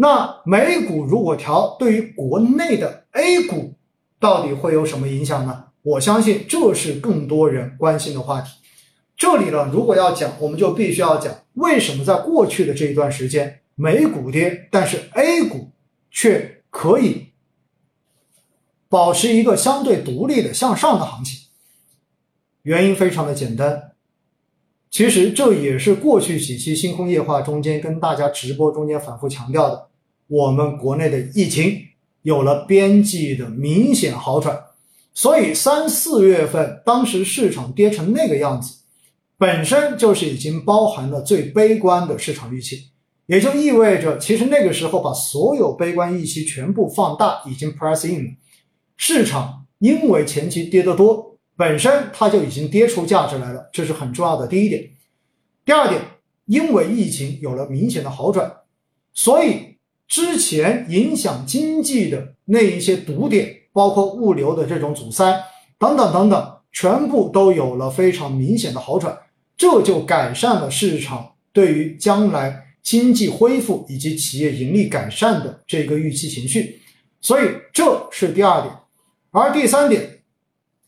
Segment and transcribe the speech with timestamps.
[0.00, 3.74] 那美股如果调，对于国内的 A 股
[4.18, 5.64] 到底会有什么影响呢？
[5.82, 8.50] 我相信这是更多人关心的话题。
[9.14, 15.70] 这里呢，如果要讲，我们就必须要讲为什么在过去的这一段时间，美股跌，但是 A 股
[16.10, 17.26] 却可以
[18.88, 21.38] 保持一个相对独立的向上的行情。
[22.62, 23.92] 原因非常的简单，
[24.90, 29.89] 其实这也是过去几期星空夜话中间跟大家直播中间反复强调的，
[30.30, 31.76] 我们国内的疫情
[32.22, 34.56] 有了边际的明显好转，
[35.12, 38.76] 所以三四月份当时市场跌成那个样子，
[39.36, 42.90] 本身就是已经包含了最悲观的市场预期，
[43.26, 48.30] 也就意味着其实那个时候把所有悲观预期全部放大，已经 press in 了，
[48.96, 51.28] 市场因为前期跌得多。
[51.56, 54.90] 本身它就已经跌出价值来了，这是很重要的第一点。
[55.64, 56.00] 第二点，
[56.46, 58.50] 因为疫情有了明显的好转，
[59.12, 59.69] 所以
[60.10, 65.40] 之前影响经济的那一些堵点，包括物流的这种阻塞
[65.78, 69.16] 等等等等，全部都有了非常明显的好转，
[69.56, 76.82] 这就改善了市场对于将来经济恢复以及企业盈利改善的这个预期情绪。
[77.20, 78.74] 所以这是第二点，
[79.30, 80.18] 而第三点。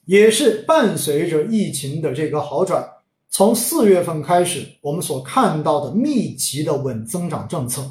[0.05, 2.85] 也是伴随着疫情的这个好转，
[3.31, 7.89] 从四月份开始，我们所看到的密集的稳增长政策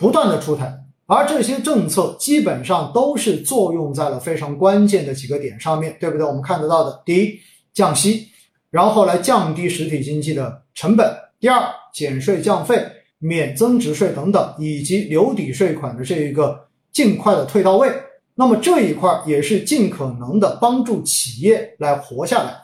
[0.00, 6.26] 不断的出台，而这些政策基本上都是作用在了非常关键的几个点上面对不对？
[6.26, 7.38] 我们看得到的，第一，
[7.74, 8.28] 降息，
[8.70, 11.06] 然后来降低实体经济的成本；
[11.38, 11.62] 第二，
[11.92, 12.82] 减税降费、
[13.18, 17.92] 免增值税等等，以及留抵税款的这一个尽快的退到位。
[18.36, 22.56] 那么这一块也是尽可能的帮助企业来活下来，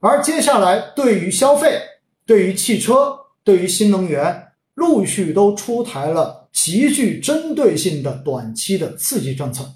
[0.00, 1.78] 而接下来对于消费、
[2.26, 9.72] 对于汽车、对于新能源，陆续都出台了极具针对性的短期的刺激政策，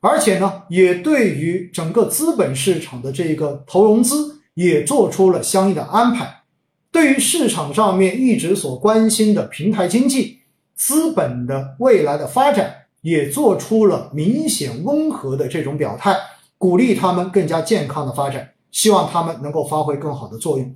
[0.00, 6.42] 而且呢，也对于整个资本市场的这个投融资也做出了相应的安排，
[6.90, 10.38] 对于市场上面一直所关心的平台经济、
[10.74, 12.82] 资本的未来的发展。
[13.02, 16.16] 也做出了明显温和的这种表态，
[16.58, 20.74] 鼓励他们更加健康的发展，希望他们能够发挥更好的作用。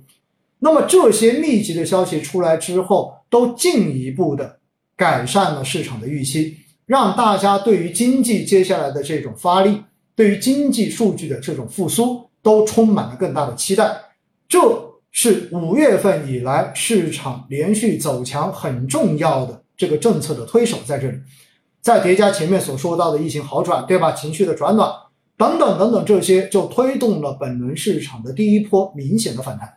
[0.59, 4.59] 那么这些密集的消息出来之后，都进一步的
[5.01, 9.81] 改善了市场的预期，让大家对于经济接下来的这种发力，
[10.15, 13.91] 对于经济数据的这种复苏，都充满了更大的期待。
[14.47, 14.59] 这
[15.09, 21.17] 是五月份以来市场连续走强很重要的这个政策的推手在这里。
[21.81, 24.11] 再叠加前面所说到的疫情好转，对吧？
[24.11, 24.87] 情绪的转暖
[25.35, 29.67] 等等等等，这些就推动了本轮市场的第一波明显的反弹。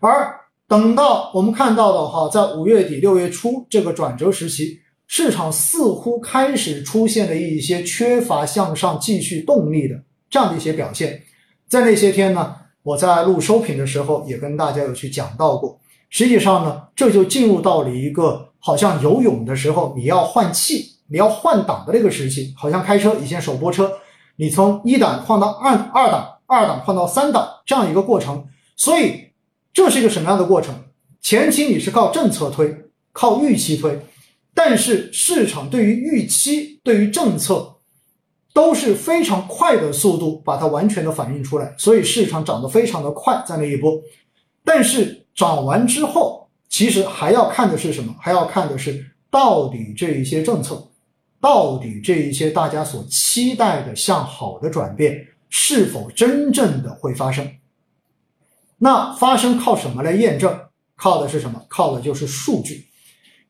[0.00, 9.94] 而等到我们看到的哈，在五月底六月初这个转折时期，市场似乎开始出现了一些缺乏向上继续动力的
[10.28, 11.22] 这样的一些表现。
[11.68, 15.78] 在那些天呢，我在录收评的时候也跟大家有去讲到过。
[16.10, 18.50] 实际上呢，这就进入到了一个。
[18.66, 23.92] 好像游泳的时候你要换气，你要换挡的那个时期，好像开车以前手拨车，
[24.36, 28.42] 你从一档换到二二档，二档换到三档这样一个过程。
[28.74, 29.23] 所以
[29.74, 30.74] 这是一个什么样的过程？
[31.20, 32.74] 前期你是靠政策推，
[33.12, 34.00] 靠预期推，
[34.54, 37.76] 但是市场对于预期、对于政策
[38.54, 44.00] 都是非常快的速度把它完全的反映出来，所以市场涨得非常的快在那一波，
[44.64, 46.42] 但是涨完之后。
[46.66, 48.12] 其实还要看的是什么？
[48.18, 50.82] 还要看的是到底这一些政策，
[51.40, 57.48] 到底这一些大家所期待的向好的转变，是否真正的会发生？
[58.84, 60.60] 那发生靠什么来验证？
[60.94, 61.64] 靠的是什么？
[61.68, 62.84] 靠的就是数据。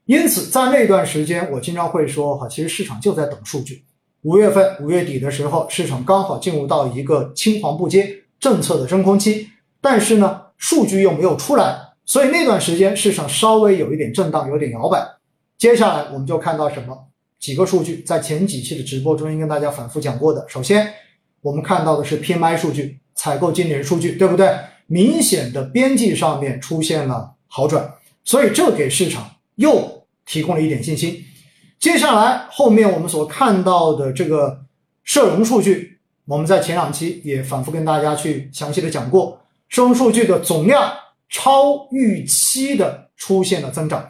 [0.07, 3.85] 因此，在那段时间，我经常会说哈，其实市场就在等数据。
[4.23, 9.51] 五月份、五月底的时候，市场刚好进入到一个青黄不接政策的真空期，
[9.81, 11.81] 但是呢，数据又没有出来。
[12.07, 15.05] 所以那段时间市场稍微有一点震荡，有点摇摆。
[15.59, 17.09] 接下来我们就看到什么？
[17.41, 20.47] 几个数据，在前几期的直播中跟大家反复讲过的。
[20.49, 20.95] 首先，
[21.41, 24.57] 我们看到的是 PMI 数据，采购经理人数据，对不对？
[24.87, 27.95] 明显的边际上面出现了好转，
[28.25, 31.25] 所以这给市场又提供了一点信心。
[31.79, 34.65] 接下来后面我们所看到的这个
[35.03, 40.93] 社融数据，我们在前两期也反复跟大家去详细的讲过，社融数据的总量。
[41.31, 44.09] 超预期的出现了增长，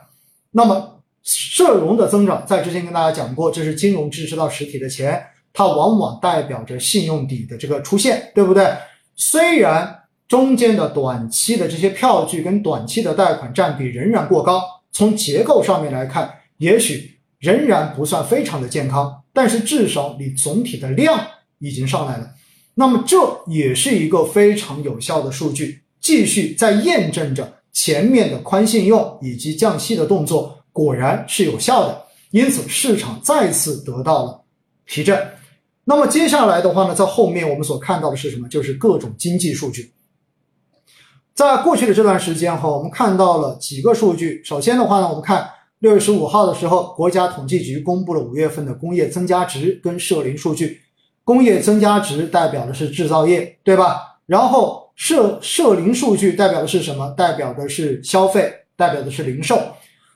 [0.50, 8.76] 那么社融的增长，在之前跟大家讲过，这是金融支持到实体的钱，它往往代表着信用底的这个出现，对不对？
[9.16, 21.20] 虽然中间的短期的这些票据跟短期的贷款占比仍然过高，从结构上面来看，也许仍然不算非常的健康，但是至少你总体的量
[21.58, 22.30] 已经上来了。
[22.74, 23.16] 那么这
[23.46, 34.42] 也是一个非常有效的数据，继续在验证着前面的宽信用以及降息的动作果然是有效的，因此市场再次得到了
[34.86, 35.16] 提振。
[35.84, 38.48] 那么接下来的话呢，在后面我们所看到的是什么？
[38.48, 39.92] 就是各种经济数据。
[41.34, 44.40] 在过去的这段时间哈，我们看到了几个数据。
[44.44, 45.50] 首先的话呢，我们看
[45.80, 50.80] 六月十五号的时候，国家统计局公布了五月份的工业增加值跟社零数据。
[51.24, 54.18] 工业增加值代表的是制造业，对吧？
[54.26, 57.10] 然后社社零数据代表的是什么？
[57.16, 59.60] 代表的是消费，代表的是零售。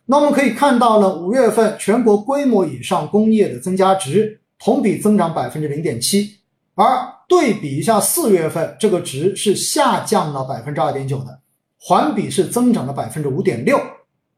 [0.06, 4.40] 那我们可以看到呢，五月份全国规模以上工业的增加值。
[4.60, 6.32] 同比增长百分之零点七，
[6.78, 11.40] 而对比一下四月份，这个值是下降了百分之二点九的，
[11.76, 13.80] 环比是增长了百分之五点六。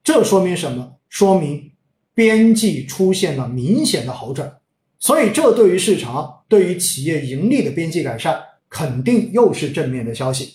[0.03, 0.95] 这说明什么？
[1.11, 1.73] 说明
[2.15, 4.51] 边际出现了明显的好转。
[4.99, 8.41] 所以，这对于市场、对于企业盈利的边际改善，
[8.71, 10.55] 肯定又是正面的消息。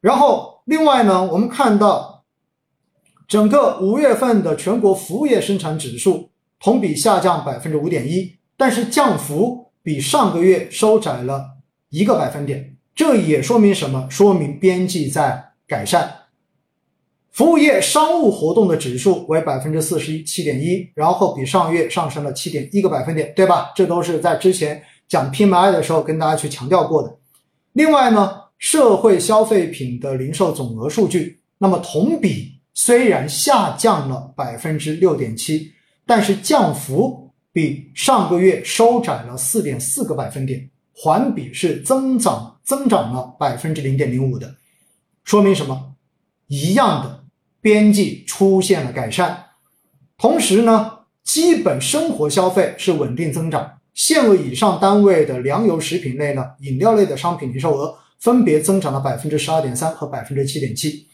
[0.00, 2.24] 然后，另外呢，我们看到
[3.28, 8.34] 整个五月份的全国服务业生产指数同比下降百分之五点一。
[8.56, 11.44] 但是降幅比上个月收窄了
[11.90, 14.08] 一个百分点，这也说明什么？
[14.10, 16.10] 说明边际在改善。
[17.30, 23.72] 服务业商务活动的指数为百分之四十一七点一，然后比上月上升了七点一个百分点，对吧？
[23.76, 27.18] 这都是在之前讲 PMI 的时候跟大家去强调过的。
[27.74, 35.72] 另外呢，社会消费品的零售总额数据，那么同比虽然下降了百分之六点七，
[36.06, 37.23] 但是降幅。
[37.54, 44.56] 比上个月收窄了四点四个百分点，环比是增长增长了百分之零点零五的，
[45.22, 45.94] 说明什么？
[46.48, 47.24] 一样的
[47.60, 49.36] 边际出现了改善，
[50.18, 61.06] 同时呢，基本生活消费是稳定增长，限额以上单位的粮油食品类呢，饮料类的商品零售额分别增长了百分之十二点三和百分之七点七。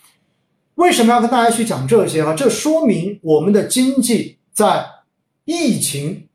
[0.77, 2.33] 为什么要跟大家去讲这些啊？
[2.33, 4.87] 这说明我们的经济在
[5.45, 6.29] 疫情。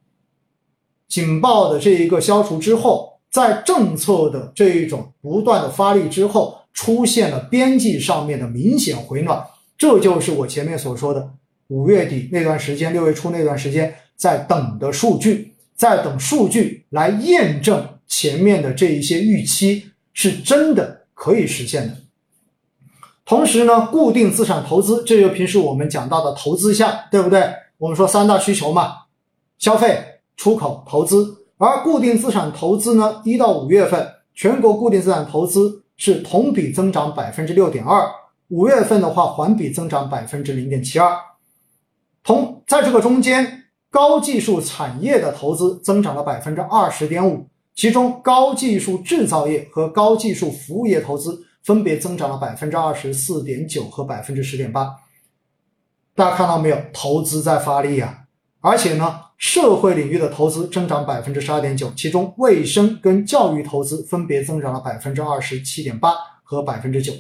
[1.16, 9.42] 警报的这一个消除之后，在政策的这一种不断的发力之后，出现了边际上面的明显回暖，
[9.78, 11.32] 这就是我前面所说的
[11.70, 21.96] 五月底那段时间、六月初那段时间在等的数据，在等数据来验证前面的这一些预期是真的可以实现的。
[23.24, 27.54] 同时呢，固定资产投资，这就平时我们讲到的投资项，对不对？
[27.78, 28.96] 我们说三大需求嘛，
[29.58, 30.15] 消费。
[30.38, 38.06] 出口投资，而固定资产投资呢，一到五月份全国固定资产投资是同比增长百分之六点二，
[38.50, 41.18] 五月份的话环比增长百分之零点七二。
[42.22, 54.94] 同在这个中间，高技术产业的投资增长了百分之二十点五，其中高技术制造业和高技术服务业投资分别增长了百分之二十四点九和百分之十点八。
[56.14, 56.78] 大家看到没有？
[56.92, 58.26] 投资在发力呀，
[58.60, 59.22] 而且呢。
[59.38, 67.12] 社会领域的投资增长百分之十二点九，其中卫生跟教育投资分别增长了百分之二十七点八和百分之九。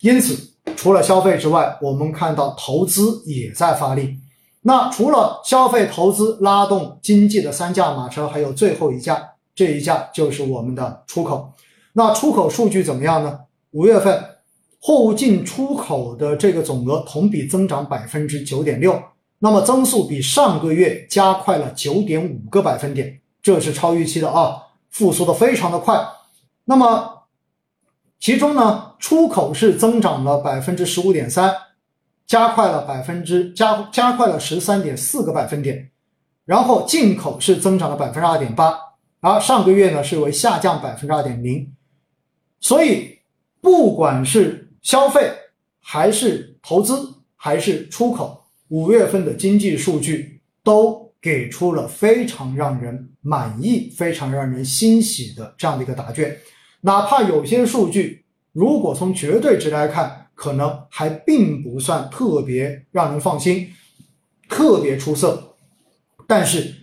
[0.00, 4.18] 因此，除了消费之外，我们看到投资也在发力。
[4.62, 11.52] 那除了消费投资拉动经济的三驾马车，还有最后一架，这一架就是我们的出口。
[11.94, 13.40] 那出口数据怎么样呢？
[13.70, 14.22] 五月份
[14.80, 19.00] 货物进出口的这个总额同比增长百分之九点六。
[19.46, 24.60] 那么增速比上个月加快了九点五个百分点，这是超预期的啊，
[24.90, 26.04] 复苏的非常的快。
[26.64, 27.28] 那么
[28.18, 31.54] 其中呢，出口是增长了百分之十五点三，
[32.26, 35.92] 加快了百分之加加快了十三点四个百分点，
[36.44, 38.76] 然后进口是增长了百分之二点八，
[39.20, 41.72] 而上个月呢是为下降百分之二点零。
[42.58, 43.20] 所以
[43.60, 45.30] 不管是消费
[45.80, 48.42] 还是投资还是出口。
[48.68, 56.36] 五月份的经济数据都给出了非常让人满意、非常让人欣喜的这样的一个答卷，
[56.80, 63.68] 哪怕有些数据如果从绝对值来看，可能还并不算特别让人放心、
[64.48, 65.56] 特别出色，
[66.26, 66.74] 但是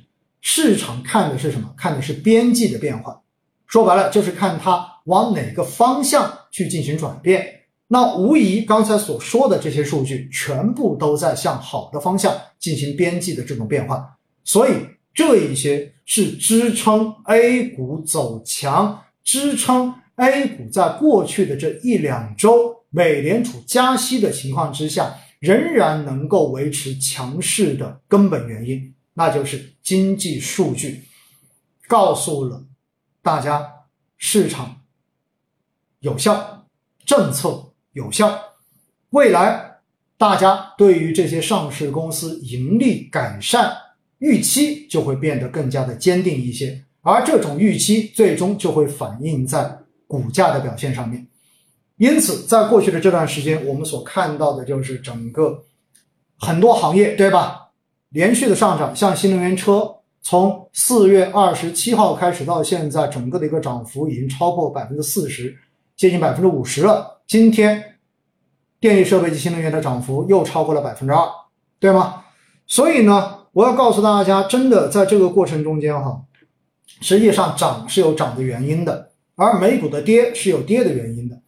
[0.41, 1.73] 市场看的是什么？
[1.77, 3.21] 看的是边际的变化，
[3.67, 7.62] 说白了就是看它往哪个方向去进行转变。
[7.87, 14.73] 那无疑，刚才所说的这些数据全部都在向好的方向进行边际的这种变化，所以
[15.13, 31.03] 这一些是支撑 A 股走强、支撑 A 股在过去的这一两周美联储加息的情况之下，仍然能够维持强势的根本原因，那就是经济数据
[31.87, 32.65] 告诉了
[33.21, 33.69] 大家
[34.17, 34.81] 市场
[35.99, 36.65] 有效，
[37.05, 38.37] 政策有效，
[39.11, 39.77] 未来
[40.17, 43.71] 大家对于这些上市公司盈利改善
[44.19, 51.25] 预期就会变得更加的坚定一些，而这种预期最终就会反映在股价的表现上面。
[51.97, 55.63] 因此，在过去的这段时间，我们所看到的就是整个
[56.39, 57.69] 很多行业，对吧？
[58.09, 65.55] 连续的上涨，像新能源车，从四月二十七号开始到现在，整个的一个涨幅已经超过百分之四十，
[65.95, 67.12] 接近百分之五十了。
[67.27, 67.97] 今天，
[68.79, 71.27] 电力设备及新能源的涨幅又超过了百分之二，
[71.79, 72.25] 对吗？
[72.67, 76.23] 所以呢，我要告诉大家，真的在这个过程中间，哈，
[77.01, 81.41] 实际上涨是有涨的原因的，而美股的跌是有跌的原因的。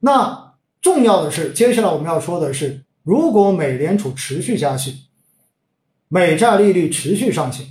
[0.00, 5.06] 那重要的是，接下来我们要说的是，如果美联储持续加息，
[6.08, 7.66] 美债利率持续上行，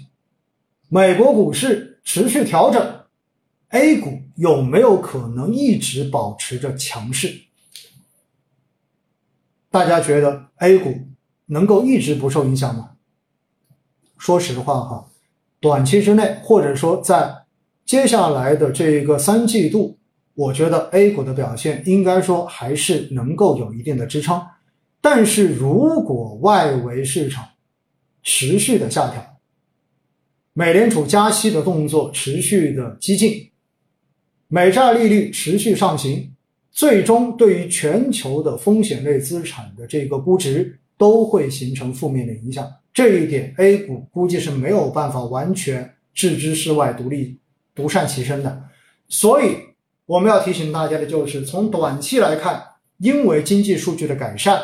[0.89, 3.01] 美国股市持续调整
[3.69, 7.41] ，A 股有没有可能一直保持着强势？
[9.69, 11.09] 大家觉得 A 股
[11.45, 12.93] 能够一直不受影响吗？
[14.17, 15.11] 说实话哈，
[15.59, 17.45] 短期之内，或者说在
[17.85, 19.99] 接下来的这个三季度。
[20.33, 24.41] 我觉得 A 股的表现应该说还是能够有一定的支撑，
[24.99, 27.47] 但是如果外围市场
[28.23, 29.37] 持续的下调，
[30.53, 33.50] 美联储加息的动作持续的激进，
[34.53, 36.29] 美债利率持续上行，
[36.71, 42.69] 最终对于全球的风险类资产的这个估值都会形成负面的影响。
[42.93, 47.39] 这一点 A 股估计是没有办法完全置之事外、独立
[47.73, 48.61] 独善其身的，
[49.07, 49.55] 所以。
[50.07, 52.61] 我们要提醒大家的就是，从短期来看，
[52.97, 54.59] 因为经济数据的改善，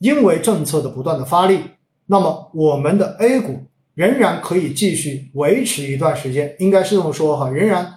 [0.00, 1.60] 因为政策的不断的发力，
[2.06, 3.60] 那么我们的 A 股
[3.94, 7.88] 仍然可以继续维持一段时间，应该是这么说哈，仍然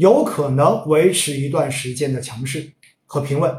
[0.00, 2.72] 有可能维持一段时间的强势
[3.04, 3.54] 和平稳。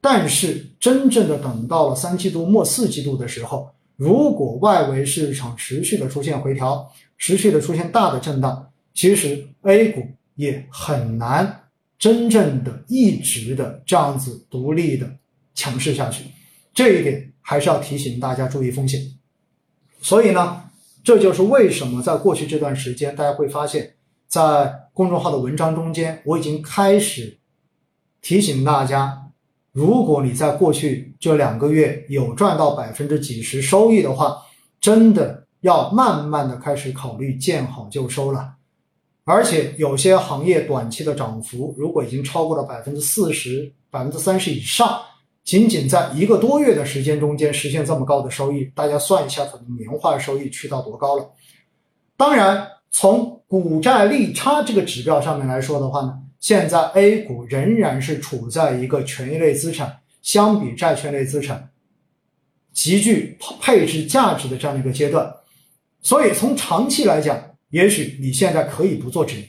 [0.00, 10.06] 但是，真正的等到了三季度末四季度的时候，如果外围市场持续的出现回调，持续的出现大的震荡，其实 A 股
[10.36, 11.64] 也很难。
[11.98, 15.10] 真正的一直的这样子独立的
[15.54, 16.24] 强势下去，
[16.72, 19.02] 这一点还是要提醒大家注意风险。
[20.00, 20.62] 所以呢，
[21.02, 23.96] 这就是为什么在过去这段时间，大家会发现，
[24.30, 27.36] 在公众号的文章中间，我已经开始
[28.22, 29.20] 提醒大家，
[29.72, 34.40] 如果你在过去这两个月有赚到百分之几十收益的话，
[34.80, 38.54] 真的要慢慢的开始考虑见好就收了。
[39.24, 45.00] 而且有些行业短期的涨幅，如果已经超过了百分之四十、百分之三十以上，
[45.42, 51.28] 仅仅在一个多月的时间中间实现这么高的收益，大家算一下，可能年化收益去到多高了？
[52.16, 61.70] 当然，从股债利差这个指标上面来说的话呢，现在 A 股仍然是处在一个权益类资产相比债券类资产
[62.72, 65.32] 极具配置价值的这样的一个阶段，
[66.02, 67.46] 所以从长期来讲。
[67.70, 69.44] 也许你现在可以不做止盈，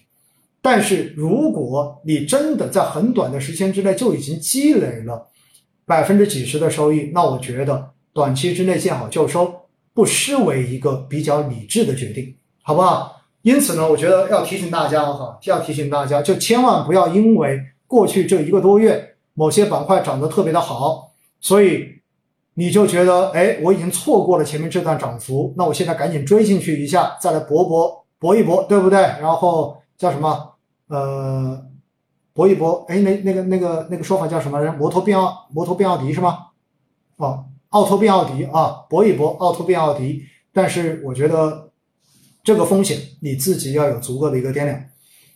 [0.62, 5.27] 但是如果你真的在很短的时间之内就已经积累了
[5.88, 9.51] 百分之几十的收益，那我觉得短期之内见好就收，
[9.95, 13.21] 不失为一个比较理智的决定，好不好？
[13.41, 21.86] 因此呢，我觉得要提醒大家哈，要提醒大家，就千万不要因为过去这一个多月某些板块涨得特别的好，所以
[22.53, 28.00] 你就觉得，哎，我已经错过了前面这段涨幅，那我现在赶紧追进去一下，再来搏搏。
[28.19, 29.00] 搏一搏，对不对？
[29.00, 30.53] 然后叫什么？
[30.89, 31.60] 呃，
[32.36, 32.86] 搏一搏。
[32.88, 34.62] 哎，那那个那个那个说法叫什么？
[34.77, 36.38] 摩托变奥，摩托变奥迪是吗？
[37.17, 40.21] 哦，奥拓变奥迪啊，搏一搏，奥拓变奥迪。
[40.53, 41.71] 但是我觉得
[42.43, 44.83] 这个风险你自己要有足够的一个掂量。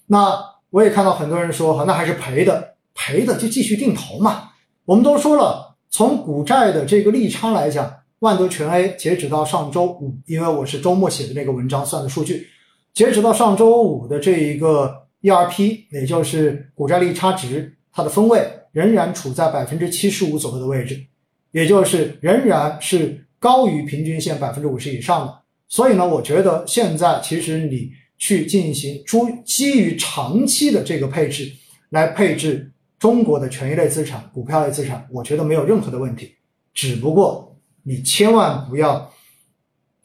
[0.07, 0.38] 那
[0.69, 4.50] 我也看到很多人说，哈，那还是赔的，赔的就继续定投嘛。
[4.85, 12.47] 我们都说了，从股债的这个利差来讲，万德全 A 截止到上周五，因为我是周末写的那个文章算的数据。
[12.93, 21.05] 截止到上周五的这一个 ERP，也就是股债利差值，它的分位仍然处在百分之七十五左右的位置，
[21.51, 25.44] 也就是仍然是高于平均线百分之五十以上的。
[25.67, 31.51] 所以呢，我觉得现在其实你去进行出基于长期的这个配置
[31.89, 36.36] 来配置中国的权益类资产、股票类资产，我觉得没有任何的问题。
[36.74, 39.12] 只不过你千万不要。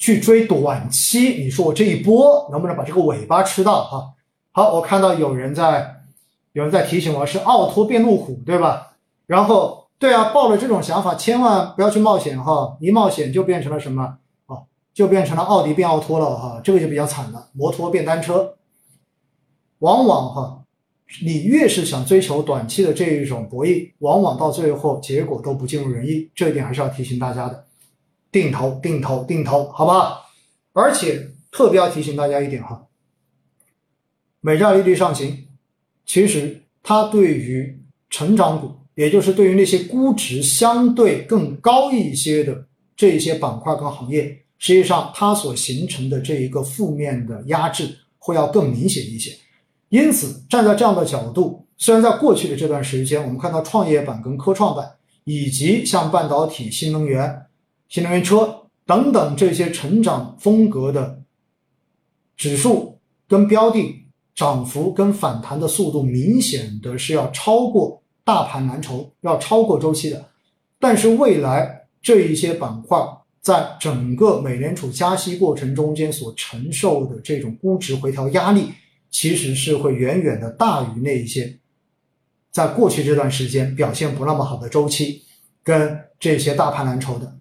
[0.02, 3.84] 去追短期，你说我这一波能不能把这个尾巴吃到？
[3.84, 4.14] 哈，
[4.50, 5.94] 好，我看到有人在
[6.54, 8.96] 有人在提醒我是奥托变路虎，对吧？
[9.26, 12.78] 然后对啊，抱了这种想法，千万不要去冒险哈！
[12.80, 14.16] 一冒险就变成了什么？
[14.92, 17.48] 就变成了奥迪变奥拓了哈，这个就比较惨了。
[17.52, 18.56] 摩托变单车，
[19.78, 20.64] 往往哈，
[21.22, 26.30] 你越是想追求短期的这一种博弈，往往到最后结果都不尽如人意。
[26.34, 27.66] 这一点还是要提醒大家的，
[28.32, 30.22] 定投，定投，定投，好吧？
[30.72, 32.86] 而且特别要提醒大家一点哈，
[34.40, 35.46] 美债利率上行，
[36.04, 38.76] 其实它对于成长股。
[38.96, 49.36] 也就是对于那些估值相对更高一些的这一些板块跟行业，实际上它所形成的这一个负面的压制会要更明显一些。
[49.88, 54.88] 因此，站在这样的角度，虽然在过去的这段时间，我们看到创业板跟科创板，
[55.24, 57.42] 以及像半导体、新能源、
[57.88, 61.20] 新能源车等等这些成长风格的
[62.36, 67.98] 指数跟标的涨幅跟反弹的速度，明显的是要超过。
[68.22, 70.24] 大盘蓝筹要超过周期的，
[70.78, 72.96] 但是未来这一些板块
[73.40, 78.68] 在整个美联储加息过程中间所承受的这种估值回调压力，
[79.10, 81.58] 其实是会远远的大于那一些
[82.50, 85.22] 在过去这段时间表现不那么好的周期
[85.62, 87.39] 跟这些大盘蓝筹的。